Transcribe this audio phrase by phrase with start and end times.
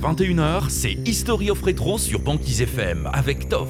[0.00, 3.68] Jusqu'à 21h, c'est History of Retro sur Banquise FM avec Toff.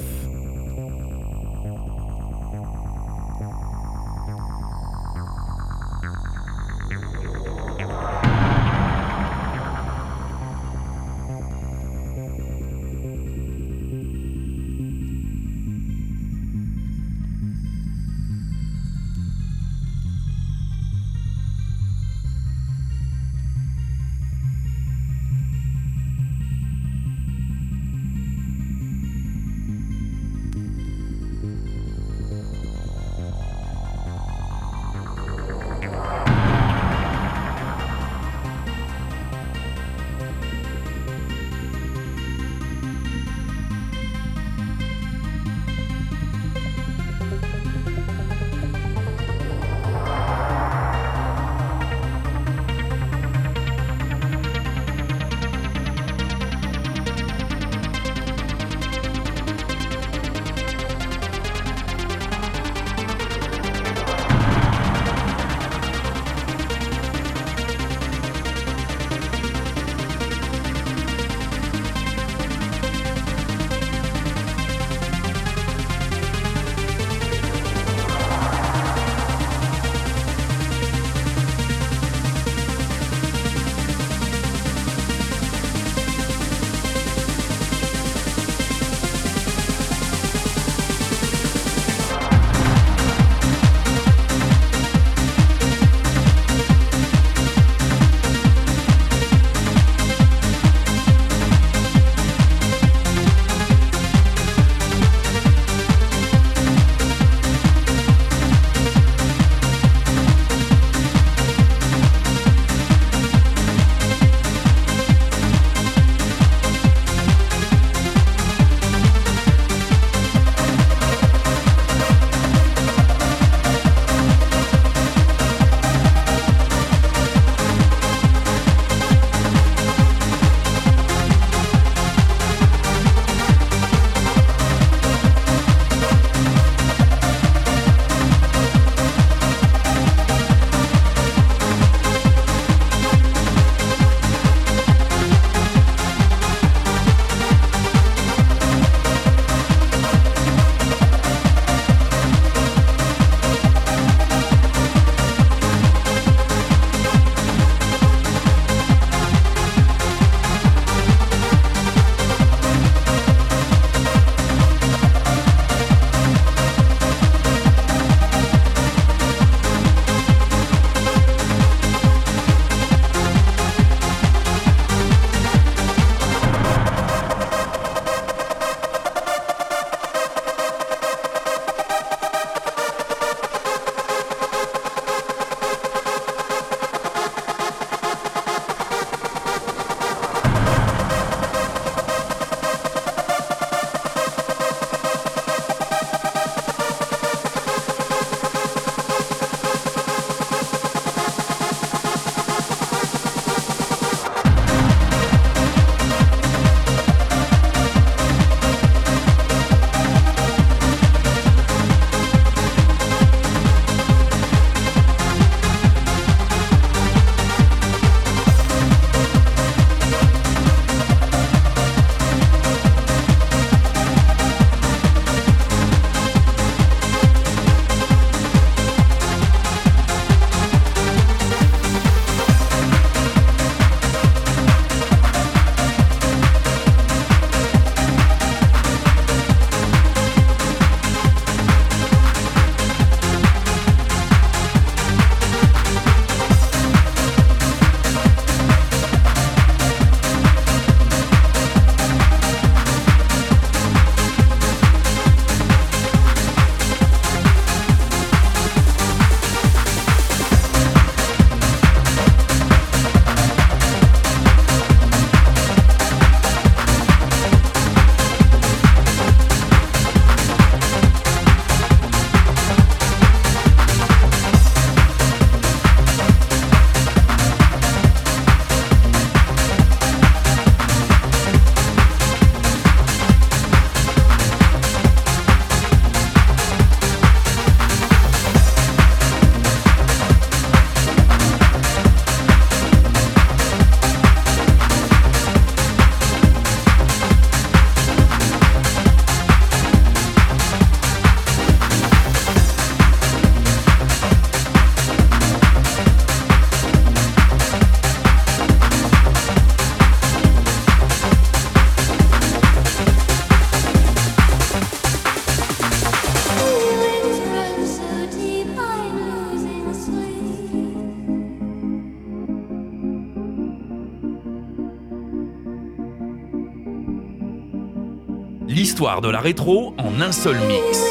[329.18, 331.04] De la rétro en un seul mix.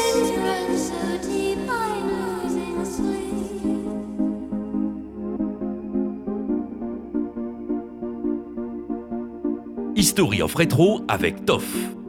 [9.94, 11.99] History of Retro avec Toff.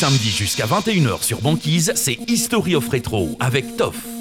[0.00, 4.19] Samedis jusqu'à 21h sur Banquise, c'est History of Retro avec Toff.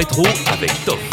[0.00, 1.09] rétro avec Top.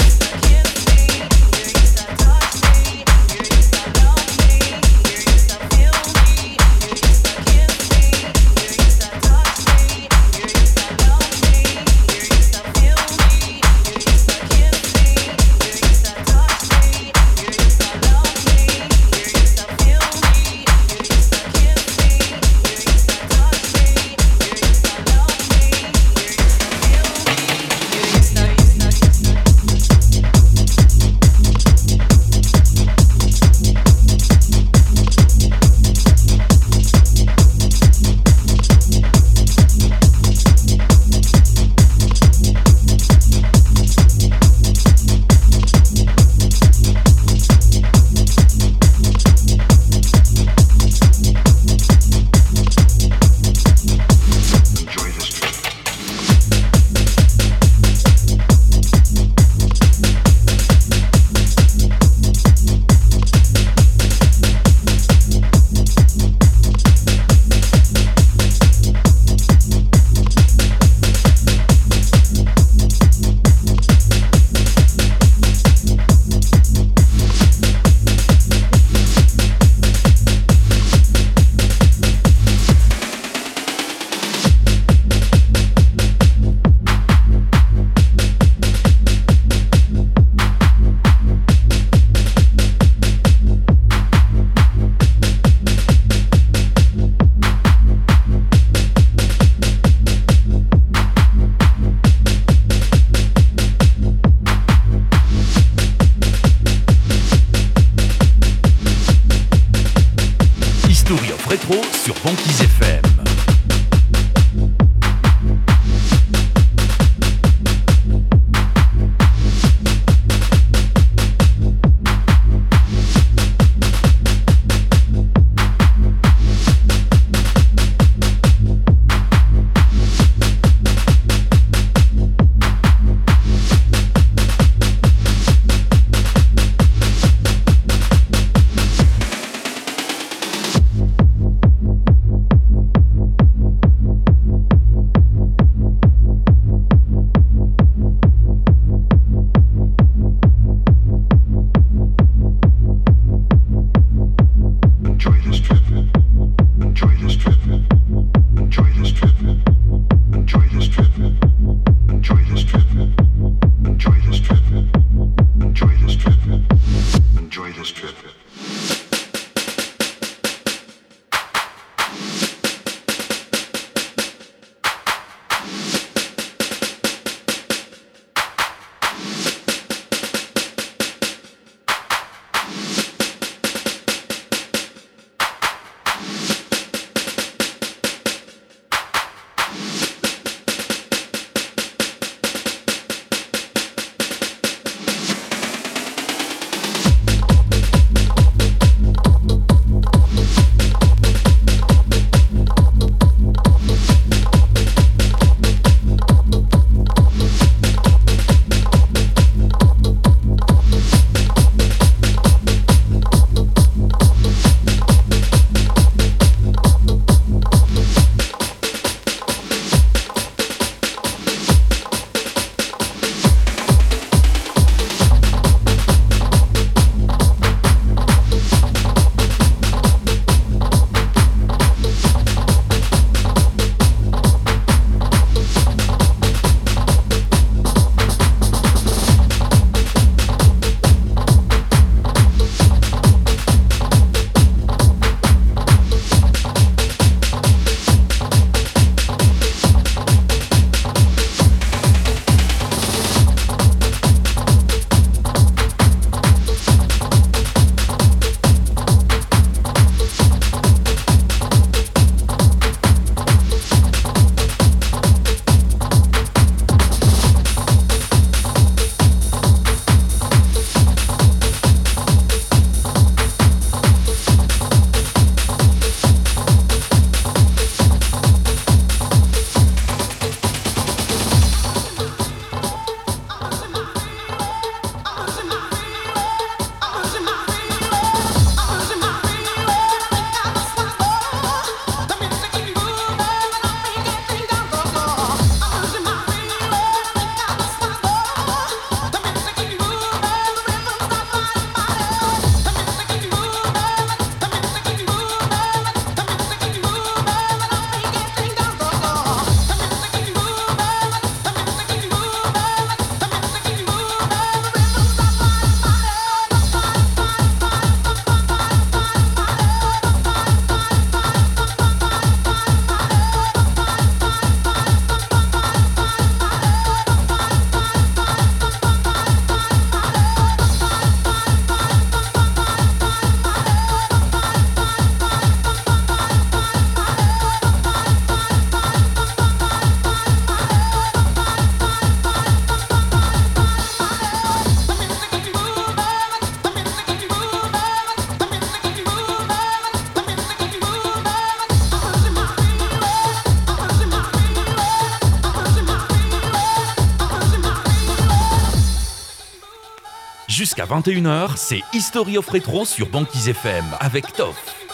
[361.08, 365.07] Jusqu'à 21h, c'est History of Retro sur Banquise FM avec Toff.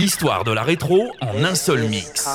[0.00, 2.26] L'histoire de la rétro en un seul mix.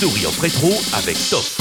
[0.00, 1.57] History of Retro avec Toff.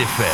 [0.00, 0.29] Sur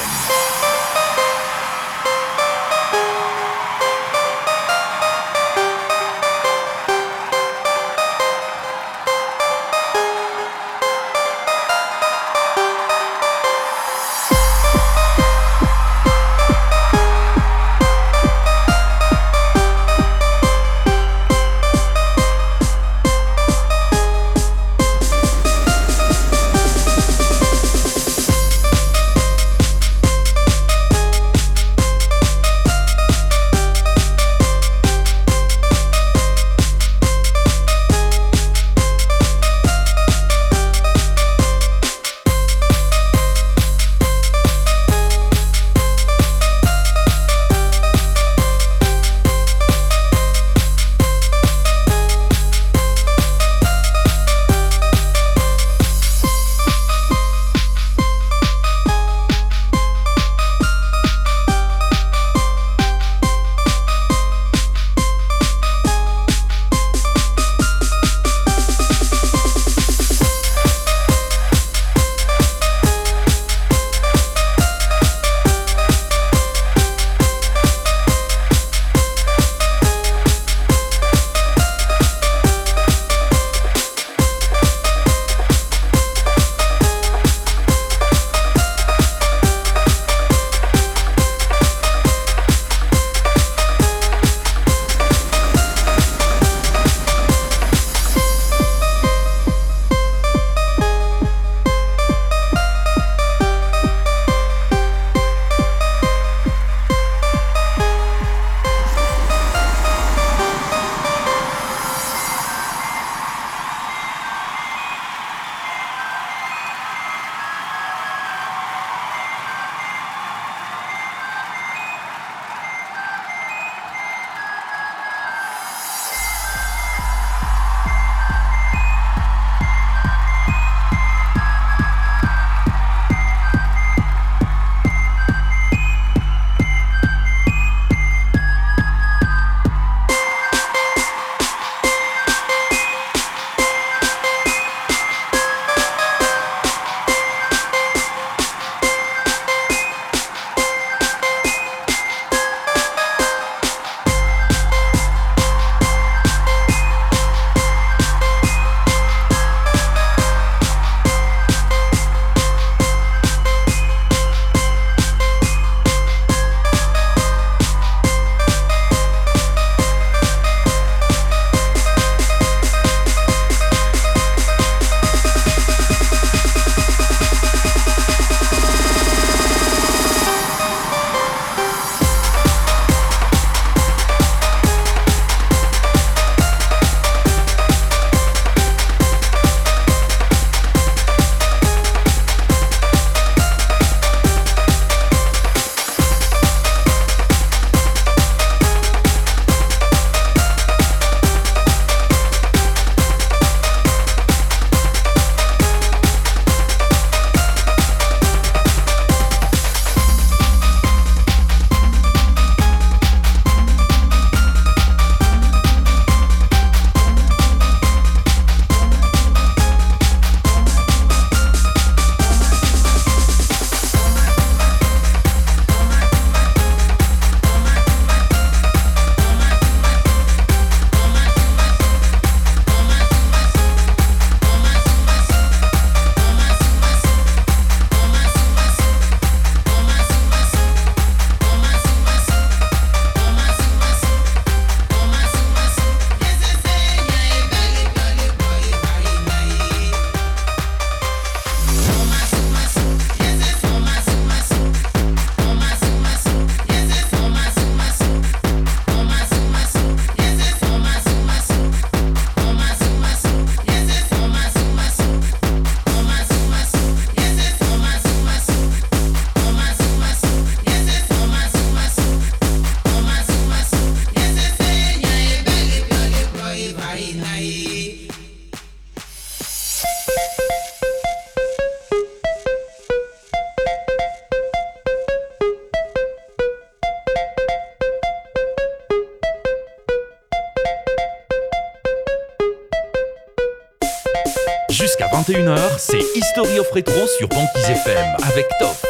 [296.26, 298.85] History of Retro sur Banquise FM avec Toff.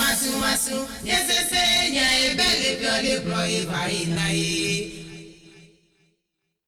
[0.00, 1.62] masu masu nyezese
[1.94, 4.90] nya ebelebiolebroiva inaye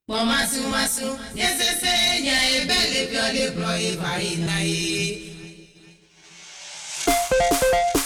[0.06, 4.86] kpọ masu masu nyezese nya ebelebiolebroiva inaye
[7.06, 8.05] Thank you.